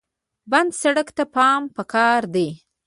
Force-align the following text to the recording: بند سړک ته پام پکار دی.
بند 0.51 0.71
سړک 0.81 1.07
ته 1.17 1.23
پام 1.35 1.61
پکار 1.75 2.21
دی. 2.33 2.47